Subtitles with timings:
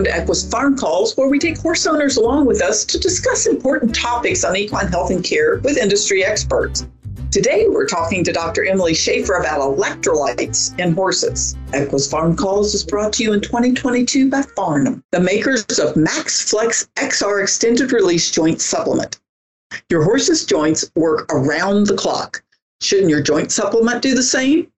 [0.00, 3.44] welcome to Equus Farm Calls, where we take horse owners along with us to discuss
[3.44, 6.86] important topics on equine health and care with industry experts.
[7.30, 8.64] Today, we're talking to Dr.
[8.64, 11.54] Emily Schaefer about electrolytes in horses.
[11.74, 16.48] Equus Farm Calls is brought to you in 2022 by Farnam, the makers of Max
[16.48, 19.20] Flex XR Extended Release Joint Supplement.
[19.90, 22.42] Your horse's joints work around the clock.
[22.80, 24.72] Shouldn't your joint supplement do the same?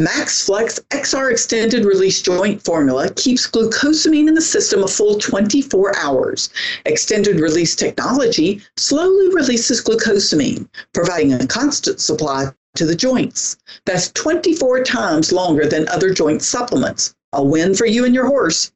[0.00, 6.48] MaxFlex XR extended release joint formula keeps glucosamine in the system a full 24 hours.
[6.86, 13.58] Extended release technology slowly releases glucosamine, providing a constant supply to the joints.
[13.84, 17.14] That's 24 times longer than other joint supplements.
[17.34, 18.72] A win for you and your horse.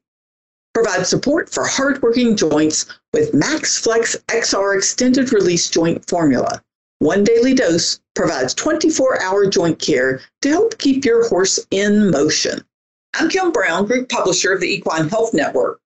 [0.75, 6.61] Provide support for hardworking joints with MaxFlex XR extended release joint formula.
[6.99, 12.65] One daily dose provides 24 hour joint care to help keep your horse in motion.
[13.13, 15.79] I'm Kim Brown, group publisher of the Equine Health Network.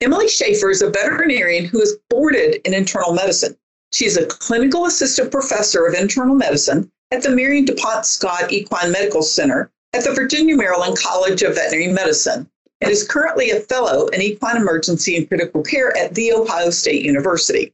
[0.00, 3.56] Emily Schaefer is a veterinarian who is boarded in internal medicine.
[3.92, 9.22] She's a clinical assistant professor of internal medicine at the Marion DuPont Scott Equine Medical
[9.22, 12.48] Center at the Virginia Maryland College of Veterinary Medicine
[12.80, 17.02] and is currently a fellow in equine emergency and critical care at The Ohio State
[17.02, 17.72] University.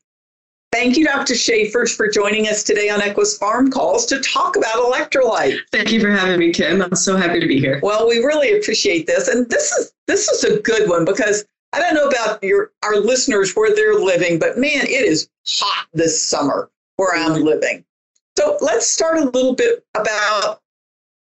[0.73, 1.35] Thank you, Dr.
[1.35, 5.59] Schaefer, for joining us today on Equus Farm Calls to talk about electrolyte.
[5.73, 6.81] Thank you for having me, Kim.
[6.81, 7.81] I'm so happy to be here.
[7.83, 11.81] Well, we really appreciate this, and this is this is a good one because I
[11.81, 16.25] don't know about your our listeners where they're living, but man, it is hot this
[16.25, 17.85] summer where I'm living.
[18.39, 20.61] So let's start a little bit about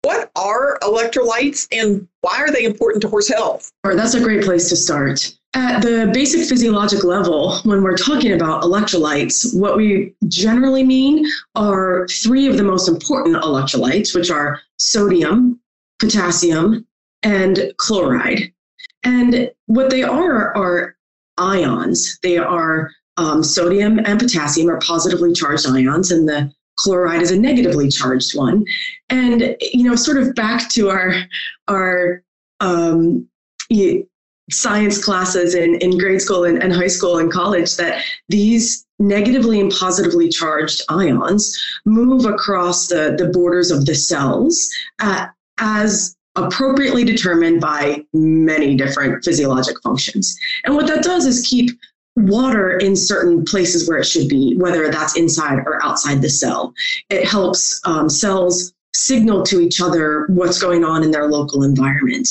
[0.03, 3.71] what are electrolytes and why are they important to horse health?
[3.85, 5.37] Or that's a great place to start.
[5.53, 11.27] At the basic physiologic level, when we're talking about electrolytes, what we generally mean
[11.57, 15.59] are three of the most important electrolytes, which are sodium,
[15.99, 16.87] potassium,
[17.25, 18.53] and chloride.
[19.03, 20.97] And what they are are
[21.37, 22.19] ions.
[22.23, 27.39] They are um, sodium and potassium are positively charged ions, and the chloride is a
[27.39, 28.65] negatively charged one.
[29.09, 31.15] And you know, sort of back to our
[31.69, 32.23] our
[32.61, 33.29] um,
[34.51, 39.61] science classes in, in grade school and, and high school and college that these negatively
[39.61, 45.27] and positively charged ions move across the, the borders of the cells uh,
[45.59, 50.39] as appropriately determined by many different physiologic functions.
[50.65, 51.71] And what that does is keep
[52.17, 56.73] water in certain places where it should be, whether that's inside or outside the cell.
[57.09, 62.29] It helps um, cells signal to each other what's going on in their local environment.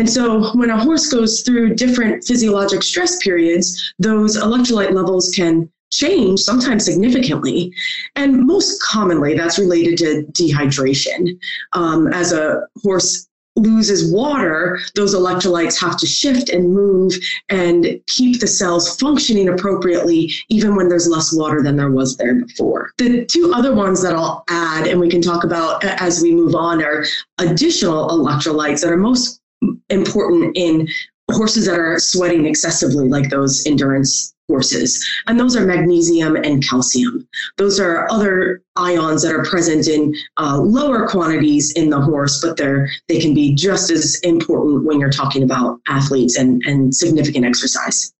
[0.00, 5.70] And so when a horse goes through different physiologic stress periods, those electrolyte levels can
[5.92, 7.70] change, sometimes significantly.
[8.16, 11.38] And most commonly, that's related to dehydration.
[11.74, 17.12] Um, as a horse loses water, those electrolytes have to shift and move
[17.50, 22.36] and keep the cells functioning appropriately, even when there's less water than there was there
[22.36, 22.90] before.
[22.96, 26.54] The two other ones that I'll add, and we can talk about as we move
[26.54, 27.04] on, are
[27.36, 29.39] additional electrolytes that are most
[29.88, 30.88] important in
[31.30, 35.08] horses that are sweating excessively, like those endurance horses.
[35.28, 37.26] And those are magnesium and calcium.
[37.56, 42.56] Those are other ions that are present in uh, lower quantities in the horse, but
[42.56, 47.44] they're they can be just as important when you're talking about athletes and, and significant
[47.46, 48.12] exercise.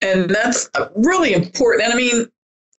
[0.00, 1.84] And that's really important.
[1.84, 2.26] And I mean,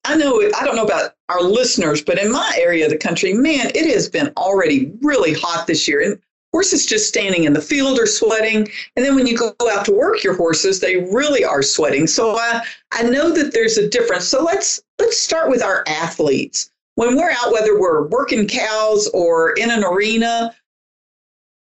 [0.06, 3.34] I know I don't know about our listeners, but in my area of the country,
[3.34, 6.02] man, it has been already really hot this year.
[6.02, 6.20] And
[6.56, 8.66] horses just standing in the field are sweating.
[8.96, 12.08] And then when you go out to work your horses they really are sweating.
[12.08, 12.62] So uh,
[12.94, 14.26] i know that there's a difference.
[14.26, 16.72] So let's let's start with our athletes.
[16.96, 20.56] When we're out whether we're working cows or in an arena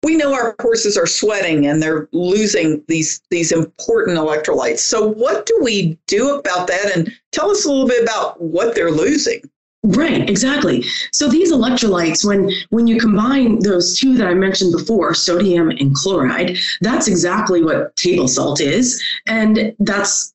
[0.05, 4.79] we know our horses are sweating and they're losing these these important electrolytes.
[4.79, 6.97] So what do we do about that?
[6.97, 9.43] And tell us a little bit about what they're losing
[9.87, 10.83] Right, exactly.
[11.13, 15.95] So these electrolytes, when when you combine those two that I mentioned before, sodium and
[15.95, 20.33] chloride, that's exactly what table salt is, and that's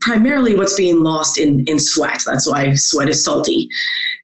[0.00, 2.24] primarily what's being lost in in sweat.
[2.26, 3.68] That's why sweat is salty.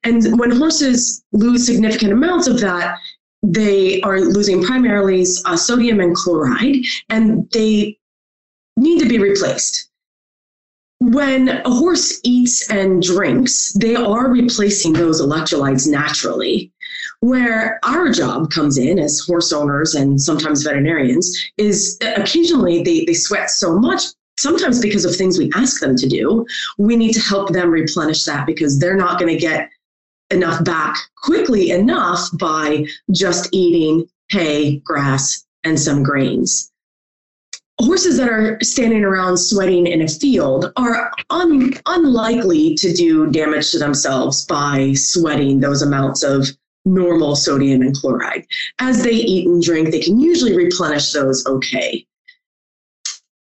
[0.02, 2.98] And when horses lose significant amounts of that,
[3.44, 6.78] they are losing primarily uh, sodium and chloride,
[7.08, 7.96] and they
[8.76, 9.87] need to be replaced
[11.08, 16.70] when a horse eats and drinks, they are replacing those electrolytes naturally.
[17.20, 23.14] Where our job comes in as horse owners and sometimes veterinarians is occasionally they, they
[23.14, 24.02] sweat so much,
[24.38, 26.46] sometimes because of things we ask them to do.
[26.76, 29.70] We need to help them replenish that because they're not going to get
[30.30, 36.70] enough back quickly enough by just eating hay, grass, and some grains
[37.80, 43.70] horses that are standing around sweating in a field are un- unlikely to do damage
[43.70, 46.48] to themselves by sweating those amounts of
[46.84, 48.46] normal sodium and chloride.
[48.78, 52.04] As they eat and drink, they can usually replenish those okay.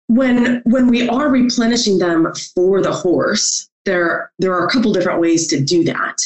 [0.08, 5.20] When, when we are replenishing them for the horse, there, there are a couple different
[5.20, 6.18] ways to do that.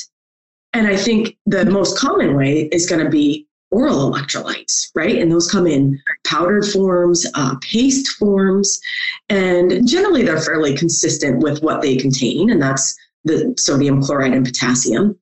[0.73, 5.19] And I think the most common way is going to be oral electrolytes, right?
[5.19, 8.81] And those come in powdered forms, uh, paste forms,
[9.29, 14.45] and generally they're fairly consistent with what they contain, and that's the sodium chloride and
[14.45, 15.17] potassium.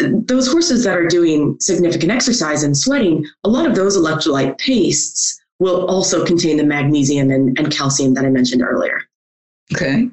[0.00, 5.40] Those horses that are doing significant exercise and sweating, a lot of those electrolyte pastes
[5.58, 9.02] will also contain the magnesium and, and calcium that I mentioned earlier.
[9.74, 10.08] Okay.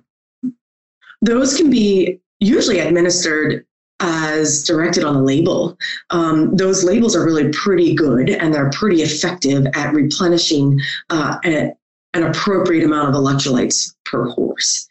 [1.22, 3.66] Those can be usually administered
[4.06, 5.75] as directed on the label.
[6.12, 10.80] Um, those labels are really pretty good and they're pretty effective at replenishing
[11.10, 11.74] uh, a,
[12.13, 14.88] an appropriate amount of electrolytes per horse.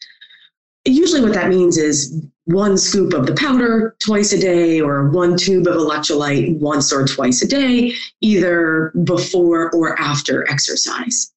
[0.85, 5.37] Usually, what that means is one scoop of the powder twice a day or one
[5.37, 11.33] tube of electrolyte once or twice a day, either before or after exercise.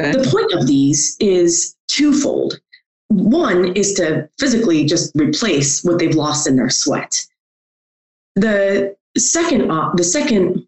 [0.00, 0.10] Okay.
[0.10, 2.58] The point of these is twofold.
[3.10, 7.26] One is to physically just replace what they've lost in their sweat.
[8.36, 10.64] The second, uh, the second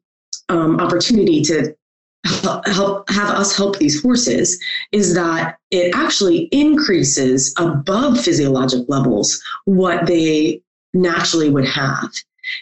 [0.49, 1.77] um, opportunity to
[2.25, 4.61] help, help have us help these horses
[4.91, 10.61] is that it actually increases above physiologic levels what they
[10.94, 12.11] naturally would have.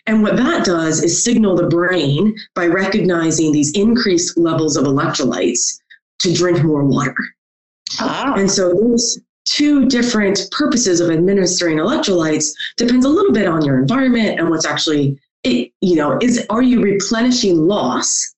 [0.07, 5.81] And what that does is signal the brain by recognizing these increased levels of electrolytes
[6.19, 7.17] to drink more water.
[7.99, 8.35] Ah.
[8.37, 13.79] And so those two different purposes of administering electrolytes depends a little bit on your
[13.79, 18.35] environment and what's actually it, you know is are you replenishing loss?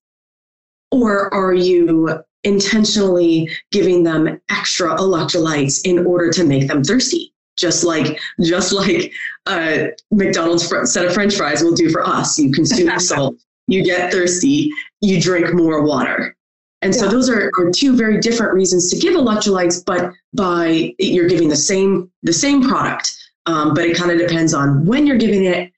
[0.90, 7.32] Or are you intentionally giving them extra electrolytes in order to make them thirsty?
[7.56, 9.12] Just like just like
[9.46, 12.38] uh, mcdonald's set of french fries will do for us.
[12.38, 14.70] You consume salt you get thirsty
[15.00, 16.37] you drink more water
[16.82, 21.29] and so those are, are two very different reasons to give electrolytes, but by you're
[21.29, 23.17] giving the same the same product.
[23.46, 25.73] Um, but it kind of depends on when you're giving it,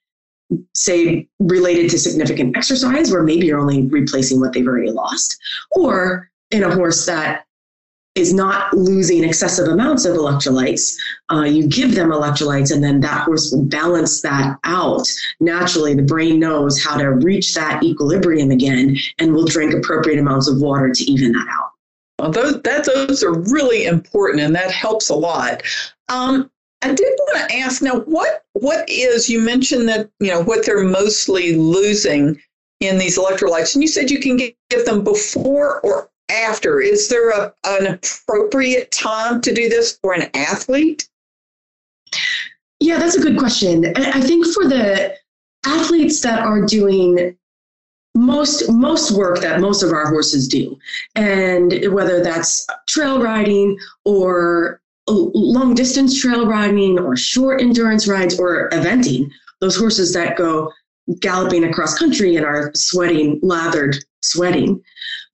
[0.75, 5.37] say related to significant exercise, where maybe you're only replacing what they've already lost,
[5.71, 7.44] or in a horse that
[8.15, 10.95] is not losing excessive amounts of electrolytes.
[11.31, 15.07] Uh, you give them electrolytes, and then that horse will balance that out.
[15.41, 20.47] Naturally, the brain knows how to reach that equilibrium again and will drink appropriate amounts
[20.47, 21.71] of water to even that out.
[22.19, 25.61] Well, those, that, those are really important, and that helps a lot.
[26.07, 26.49] Um,
[26.81, 30.65] I did want to ask now, what what is you mentioned that you know what
[30.65, 32.39] they're mostly losing
[32.79, 36.79] in these electrolytes, and you said you can give them before or after?
[36.79, 41.07] Is there a, an appropriate time to do this for an athlete?
[42.79, 43.93] Yeah, that's a good question.
[43.95, 45.15] I think for the
[45.65, 47.35] athletes that are doing
[48.17, 50.77] most most work that most of our horses do,
[51.15, 58.69] and whether that's trail riding or long distance trail riding or short endurance rides or
[58.69, 59.29] eventing,
[59.59, 60.71] those horses that go
[61.19, 63.97] galloping across country and are sweating, lathered,
[64.31, 64.83] sweating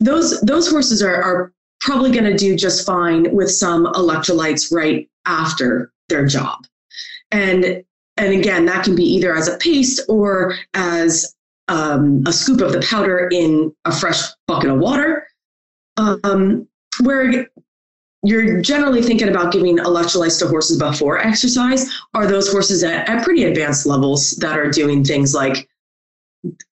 [0.01, 5.09] those those horses are, are probably going to do just fine with some electrolytes right
[5.25, 6.65] after their job.
[7.31, 7.83] And
[8.17, 11.35] and again that can be either as a paste or as
[11.67, 15.25] um, a scoop of the powder in a fresh bucket of water
[15.97, 16.67] um,
[17.01, 17.47] where
[18.23, 21.89] you're generally thinking about giving electrolytes to horses before exercise.
[22.13, 25.69] Are those horses at, at pretty advanced levels that are doing things like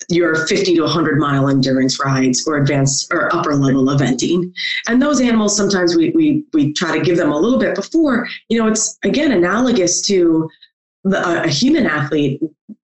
[0.10, 4.52] your 50 to 100 mile endurance rides or advanced or upper level eventing.
[4.88, 8.28] And those animals, sometimes we, we, we try to give them a little bit before,
[8.50, 10.50] you know, it's again analogous to
[11.04, 12.42] the, a human athlete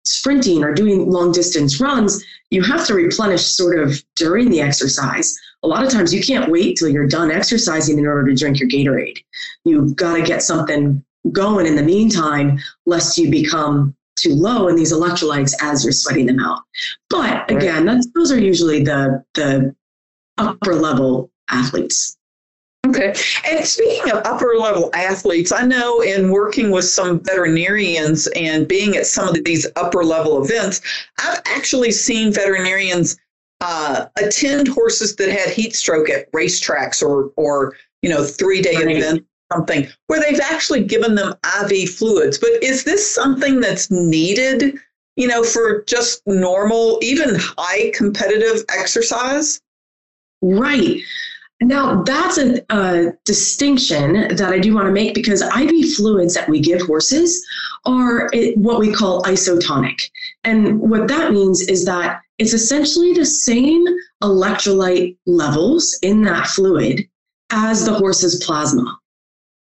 [0.06, 2.24] sprinting or doing long distance runs.
[2.50, 5.38] You have to replenish sort of during the exercise.
[5.64, 8.60] A lot of times you can't wait till you're done exercising in order to drink
[8.60, 9.18] your Gatorade.
[9.66, 14.76] You've got to get something going in the meantime, lest you become too low in
[14.76, 16.62] these electrolytes as you're sweating them out.
[17.10, 19.76] But again, that's, those are usually the the
[20.38, 22.18] upper level athletes.
[22.88, 23.14] Okay.
[23.46, 28.96] And speaking of upper level athletes, I know in working with some veterinarians and being
[28.96, 30.82] at some of these upper level events,
[31.20, 33.18] I've actually seen veterinarians
[33.60, 38.76] uh, attend horses that had heat stroke at racetracks or or you know three day
[38.76, 38.96] right.
[38.96, 42.38] events something where they've actually given them IV fluids.
[42.38, 44.77] But is this something that's needed,
[45.16, 49.62] you know, for just normal, even high competitive exercise?
[50.42, 51.01] Right.
[51.60, 56.48] Now, that's a, a, distinction that I do want to make because IV fluids that
[56.48, 57.44] we give horses
[57.86, 60.00] are eh, what we call isotonic.
[60.44, 63.84] And what that means is that it's essentially the same
[64.22, 67.08] electrolyte levels in that fluid
[67.50, 69.00] as the horse's plasma.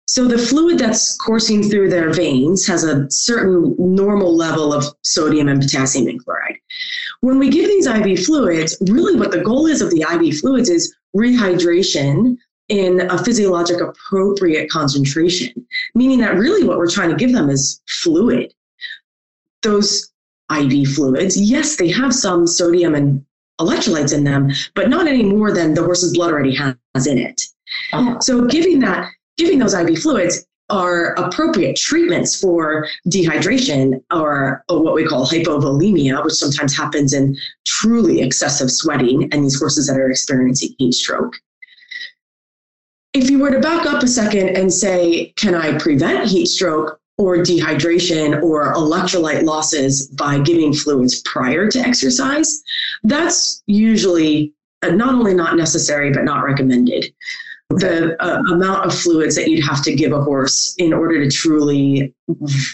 [0.09, 5.49] So the fluid that's coursing through their veins has a certain normal level of sodium
[5.49, 6.59] and potassium and chloride.
[7.21, 10.69] When we give these IV fluids, really what the goal is of the IV fluids
[10.69, 12.37] is rehydration
[12.69, 17.81] in a physiologic appropriate concentration, meaning that really what we're trying to give them is
[18.03, 18.55] fluid.
[19.63, 20.13] Those
[20.57, 23.25] IV fluids, yes, they have some sodium and
[23.61, 27.43] electrolytes in them, but not any more than the horse's blood already has in it.
[27.93, 28.19] Oh.
[28.21, 35.07] So giving that, giving those IV fluids are appropriate treatments for dehydration or, what we
[35.07, 40.75] call hypovolemia, which sometimes happens in truly excessive sweating and these horses that are experiencing
[40.78, 41.37] heat stroke.
[43.12, 47.00] If you were to back up a second and say, can I prevent heat stroke
[47.16, 52.62] or dehydration or electrolyte losses by giving fluids prior to exercise?
[53.05, 54.52] That's usually
[54.83, 57.07] uh, not only not necessary, but not recommended
[57.70, 61.30] the uh, amount of fluids that you'd have to give a horse in order to
[61.30, 62.14] truly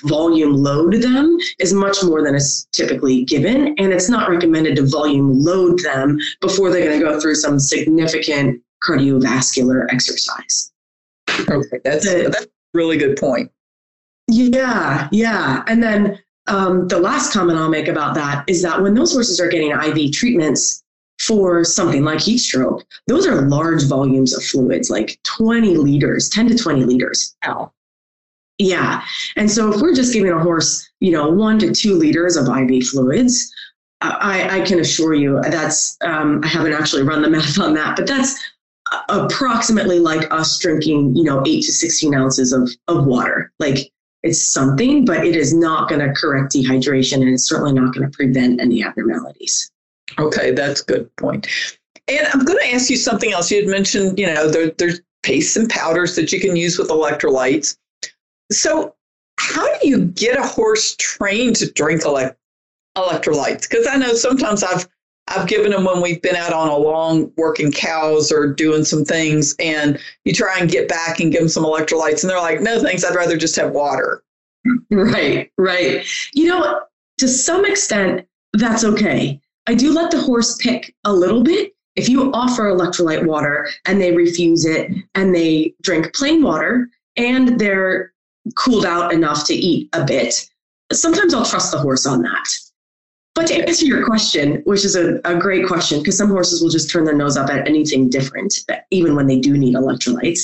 [0.05, 3.75] volume load them is much more than is typically given.
[3.79, 7.59] And it's not recommended to volume load them before they're going to go through some
[7.59, 10.73] significant cardiovascular exercise.
[11.49, 13.51] Okay, that's, the, that's a really good point.
[14.29, 15.65] Yeah, yeah.
[15.67, 16.19] And then
[16.49, 19.71] um, the last comment I'll make about that is that when those horses are getting
[19.71, 20.85] IV treatments,
[21.21, 26.49] for something like heat stroke, those are large volumes of fluids, like 20 liters, 10
[26.49, 27.35] to 20 liters.
[27.47, 27.73] Ow.
[28.59, 29.03] Yeah.
[29.37, 32.49] And so if we're just giving a horse, you know, one to two liters of
[32.49, 33.53] IV fluids,
[34.01, 37.97] I, I can assure you that's, um, I haven't actually run the math on that,
[37.97, 38.41] but that's
[39.09, 43.53] approximately like us drinking, you know, eight to 16 ounces of, of water.
[43.59, 43.91] Like
[44.23, 48.09] it's something, but it is not going to correct dehydration and it's certainly not going
[48.09, 49.71] to prevent any abnormalities.
[50.19, 51.47] Okay, that's a good point.
[52.09, 53.51] And I'm going to ask you something else.
[53.51, 56.89] You had mentioned, you know, there, there's pastes and powders that you can use with
[56.89, 57.77] electrolytes.
[58.51, 58.95] So,
[59.39, 62.39] how do you get a horse trained to drink elect-
[62.97, 63.69] electrolytes?
[63.69, 64.89] Because I know sometimes I've
[65.29, 69.05] I've given them when we've been out on a long working cows or doing some
[69.05, 72.61] things, and you try and get back and give them some electrolytes, and they're like,
[72.61, 73.05] "No, thanks.
[73.05, 74.23] I'd rather just have water."
[74.91, 76.05] Right, right.
[76.35, 76.81] You know,
[77.19, 79.41] to some extent, that's okay.
[79.67, 81.73] I do let the horse pick a little bit.
[81.95, 87.61] If you offer electrolyte water and they refuse it and they drink plain water and
[87.61, 88.13] they're
[88.57, 90.49] cooled out enough to eat a bit,
[90.93, 92.49] sometimes I'll trust the horse on that.
[93.35, 96.69] But to answer your question, which is a, a great question, because some horses will
[96.69, 98.55] just turn their nose up at anything different,
[98.91, 100.41] even when they do need electrolytes.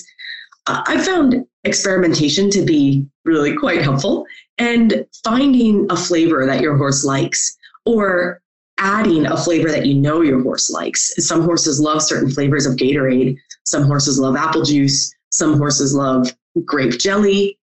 [0.67, 4.27] Uh, I found experimentation to be really quite helpful
[4.59, 8.41] and finding a flavor that your horse likes or
[8.79, 11.15] adding a flavor that you know your horse likes.
[11.27, 13.37] Some horses love certain flavors of Gatorade.
[13.65, 15.13] Some horses love apple juice.
[15.31, 16.33] Some horses love
[16.65, 17.59] grape jelly.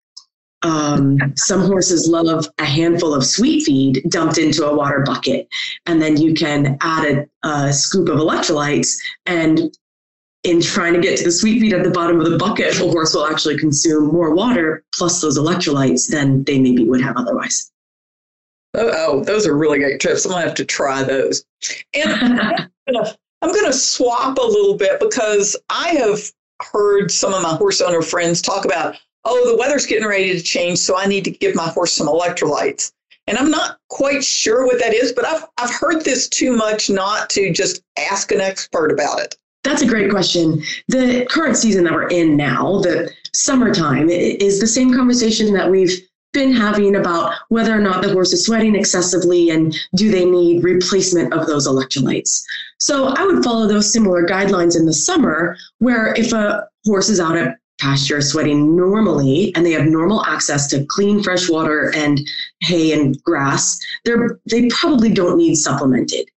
[0.62, 5.48] Um, some horses love a handful of sweet feed dumped into a water bucket.
[5.86, 8.98] And then you can add a, a scoop of electrolytes.
[9.26, 9.76] And
[10.44, 12.88] in trying to get to the sweet feed at the bottom of the bucket, a
[12.90, 17.72] horse will actually consume more water plus those electrolytes than they maybe would have otherwise.
[18.78, 20.26] Oh, those are really great tips.
[20.26, 21.46] I'm gonna have to try those.
[21.94, 26.20] And I'm gonna I'm gonna swap a little bit because I have
[26.62, 30.42] heard some of my horse owner friends talk about, oh, the weather's getting ready to
[30.42, 32.92] change, so I need to give my horse some electrolytes.
[33.28, 36.90] And I'm not quite sure what that is, but I've I've heard this too much
[36.90, 39.36] not to just ask an expert about it.
[39.64, 40.62] That's a great question.
[40.88, 46.08] The current season that we're in now, the summertime, is the same conversation that we've
[46.36, 50.64] been having about whether or not the horse is sweating excessively and do they need
[50.64, 52.44] replacement of those electrolytes.
[52.78, 57.20] So I would follow those similar guidelines in the summer, where if a horse is
[57.20, 62.20] out at pasture sweating normally and they have normal access to clean fresh water and
[62.62, 66.30] hay and grass, they're, they probably don't need supplemented.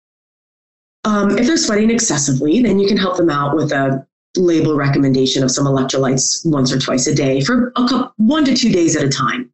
[1.03, 5.43] Um, if they're sweating excessively, then you can help them out with a label recommendation
[5.43, 8.95] of some electrolytes once or twice a day for a couple, one to two days
[8.95, 9.51] at a time.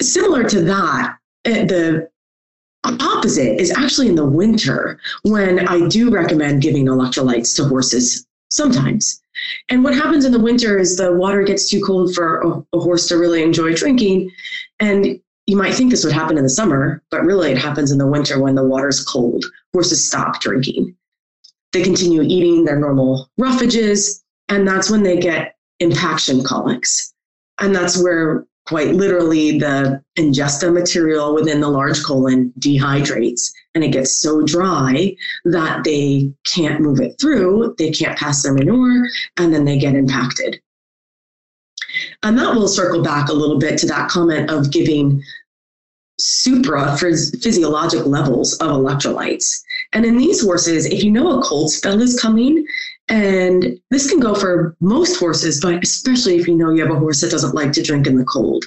[0.00, 2.08] Similar to that, eh, the
[2.84, 9.20] opposite is actually in the winter when I do recommend giving electrolytes to horses sometimes.
[9.68, 12.80] And what happens in the winter is the water gets too cold for a, a,
[12.80, 14.30] horse to really enjoy drinking.
[14.80, 17.98] And you might think this would happen in the summer, but really it happens in
[17.98, 19.44] the winter when the water's cold.
[19.72, 20.96] Horses stop drinking.
[21.72, 27.12] they continue eating their normal roughages, and that's when they get impaction colics.
[27.60, 33.92] And that's where quite literally the ingesta material within the large colon dehydrates and it
[33.92, 39.08] gets so dry that they can't move it through, they can't pass their manure,
[39.38, 40.60] and then they get impacted.
[42.22, 45.22] And that will circle back a little bit to that comment of giving
[46.18, 49.62] supra physiologic levels of electrolytes.
[49.94, 52.66] And in these horses, if you know a cold spell is coming,
[53.08, 56.98] and this can go for most horses, but especially if you know you have a
[56.98, 58.64] horse that doesn't like to drink in the cold.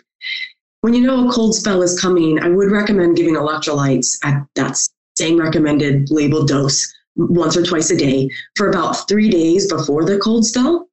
[0.81, 4.77] When you know a cold spell is coming, I would recommend giving electrolytes at that
[5.15, 10.17] same recommended labeled dose once or twice a day for about three days before the
[10.17, 10.89] cold spell,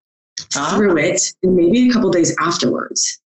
[0.56, 0.74] ah.
[0.76, 3.18] through it, and maybe a couple days afterwards.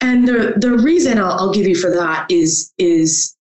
[0.00, 3.36] And the, the reason I'll, I'll give you for that is, is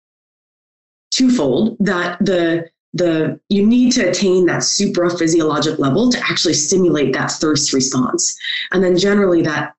[1.11, 7.13] twofold that the the you need to attain that supra physiologic level to actually stimulate
[7.13, 8.37] that thirst response.
[8.71, 9.73] And then generally that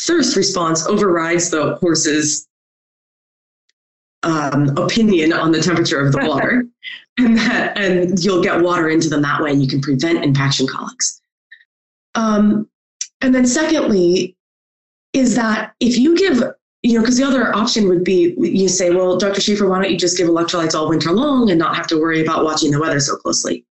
[0.00, 2.48] thirst response overrides the horse's
[4.22, 6.66] um, opinion on the temperature of the water.
[7.18, 10.66] And that and you'll get water into them that way and you can prevent impaction
[10.66, 11.20] colics.
[12.14, 12.68] Um,
[13.20, 14.36] and then secondly
[15.12, 16.42] is that if you give
[16.86, 19.40] you know, because the other option would be you say, well, Dr.
[19.40, 22.22] Schaefer, why don't you just give electrolytes all winter long and not have to worry
[22.22, 23.64] about watching the weather so closely?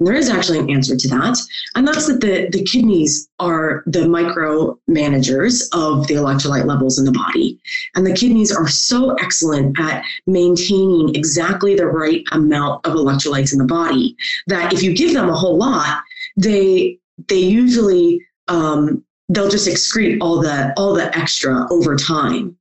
[0.00, 1.38] And there is actually an answer to that.
[1.74, 7.04] And that's that the, the kidneys are the micro managers of the electrolyte levels in
[7.04, 7.60] the body.
[7.94, 13.58] And the kidneys are so excellent at maintaining exactly the right amount of electrolytes in
[13.58, 14.16] the body
[14.46, 16.02] that if you give them a whole lot,
[16.36, 22.56] they they usually um, they'll just excrete all the all the extra over time.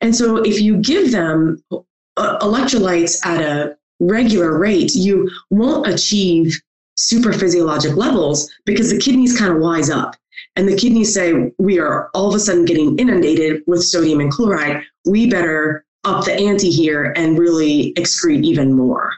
[0.00, 6.60] And so if you give them uh, electrolytes at a regular rate, you won't achieve
[6.96, 10.16] super physiologic levels because the kidneys kind of wise up.
[10.56, 14.30] And the kidneys say, we are all of a sudden getting inundated with sodium and
[14.30, 14.82] chloride.
[15.06, 19.12] We better up the ante here and really excrete even more.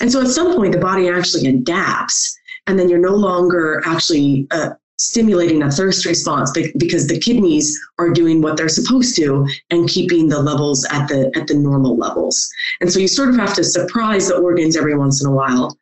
[0.00, 4.46] And so at some point, the body actually adapts, and then you're no longer actually
[4.50, 9.88] uh, stimulating a thirst response because the kidneys are doing what they're supposed to and
[9.88, 12.50] keeping the levels at the at the normal levels.
[12.80, 15.76] And so you sort of have to surprise the organs every once in a while.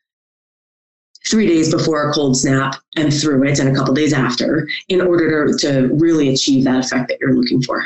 [1.28, 5.00] Three days before a cold snap and through it, and a couple days after, in
[5.00, 7.84] order to, to really achieve that effect that you're looking for.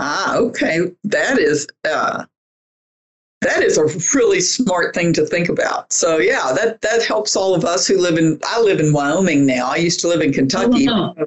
[0.00, 0.92] Ah, okay.
[1.04, 2.24] That is uh,
[3.44, 3.84] that is a
[4.16, 5.92] really smart thing to think about.
[5.92, 8.40] So yeah, that that helps all of us who live in.
[8.44, 9.70] I live in Wyoming now.
[9.70, 10.88] I used to live in Kentucky.
[10.88, 11.26] Oh, wow.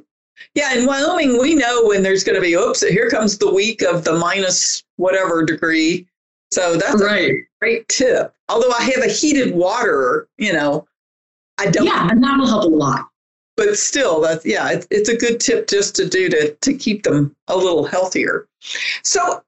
[0.53, 2.53] Yeah, in Wyoming, we know when there's going to be.
[2.53, 6.07] Oops, here comes the week of the minus whatever degree.
[6.51, 7.31] So that's right.
[7.31, 8.33] a great tip.
[8.49, 10.87] Although I have a heated water, you know,
[11.57, 11.85] I don't.
[11.85, 13.07] Yeah, and that'll help a lot.
[13.55, 17.03] But still, that's yeah, it's, it's a good tip just to do to to keep
[17.03, 18.47] them a little healthier.
[19.03, 19.43] So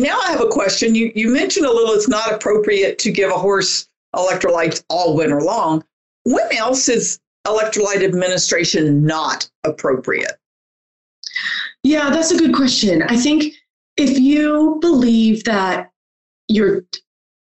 [0.00, 0.94] now I have a question.
[0.94, 5.40] You you mentioned a little it's not appropriate to give a horse electrolytes all winter
[5.40, 5.84] long.
[6.24, 10.32] When else is electrolyte administration not appropriate?
[11.82, 13.02] Yeah, that's a good question.
[13.02, 13.54] I think
[13.96, 15.90] if you believe that
[16.48, 16.84] you're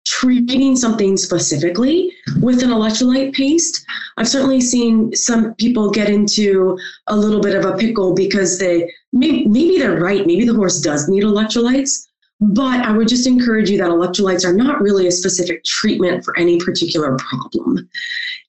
[0.08, 3.84] treating something specifically with an electrolyte paste.
[4.16, 8.90] I've certainly seen some people get into a little bit of a pickle because they
[9.12, 10.26] maybe, maybe they're right.
[10.26, 12.07] Maybe the horse does need electrolytes,
[12.40, 16.36] but I would just encourage you that electrolytes are not really a specific treatment for
[16.38, 17.88] any particular problem.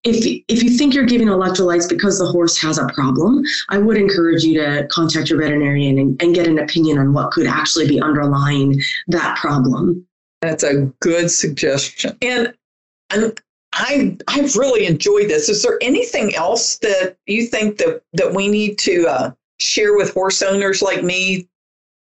[0.03, 3.97] If, if you think you're giving electrolytes because the horse has a problem, I would
[3.97, 7.87] encourage you to contact your veterinarian and, and get an opinion on what could actually
[7.87, 10.05] be underlying that problem.
[10.41, 12.17] That's a good suggestion.
[12.21, 12.53] And,
[13.09, 13.37] and
[13.73, 15.49] I I've really enjoyed this.
[15.49, 20.13] Is there anything else that you think that that we need to uh, share with
[20.13, 21.48] horse owners like me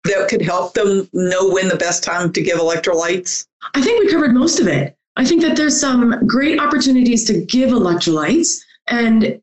[0.04, 3.46] that could help them know when the best time to give electrolytes?
[3.74, 4.96] I think we covered most of it.
[5.16, 9.40] I think that there's some great opportunities to give electrolytes and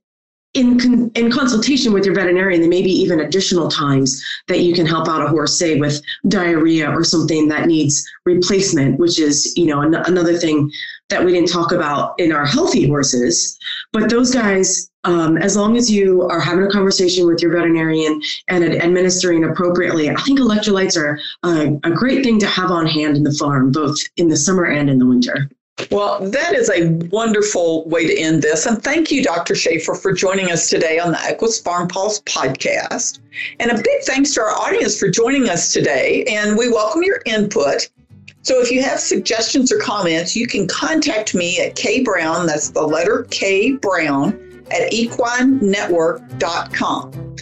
[0.55, 4.73] in con- in consultation with your veterinarian, there may be even additional times that you
[4.73, 9.53] can help out a horse, say with diarrhea or something that needs replacement, which is
[9.55, 10.71] you know an- another thing
[11.09, 13.59] that we didn't talk about in our healthy horses.
[13.93, 18.21] But those guys, um, as long as you are having a conversation with your veterinarian
[18.47, 23.15] and administering appropriately, I think electrolytes are a, a great thing to have on hand
[23.15, 25.49] in the farm, both in the summer and in the winter.
[25.91, 28.65] Well, that is a wonderful way to end this.
[28.65, 29.55] And thank you, Dr.
[29.55, 33.19] Schaefer, for joining us today on the Equus Farm Pulse podcast.
[33.59, 36.25] And a big thanks to our audience for joining us today.
[36.25, 37.89] And we welcome your input.
[38.41, 42.69] So if you have suggestions or comments, you can contact me at K Brown, that's
[42.71, 47.35] the letter K Brown, at equinenetwork.com.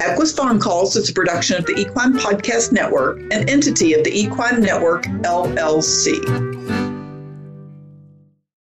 [0.00, 4.10] Equus Farm Calls is a production of the Equine Podcast Network, an entity of the
[4.10, 6.53] Equine Network LLC.